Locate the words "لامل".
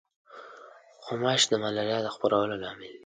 2.63-2.91